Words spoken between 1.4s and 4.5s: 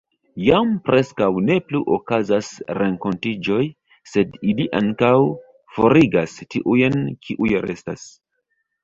ne plu okazas renkontiĝoj, sed